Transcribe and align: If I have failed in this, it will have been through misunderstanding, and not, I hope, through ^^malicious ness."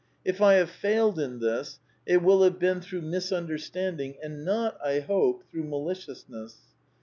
If 0.25 0.41
I 0.41 0.55
have 0.55 0.71
failed 0.71 1.19
in 1.19 1.37
this, 1.41 1.79
it 2.07 2.23
will 2.23 2.41
have 2.41 2.57
been 2.57 2.81
through 2.81 3.03
misunderstanding, 3.03 4.15
and 4.23 4.43
not, 4.43 4.79
I 4.83 5.01
hope, 5.01 5.43
through 5.51 5.65
^^malicious 5.65 6.27
ness." 6.27 6.57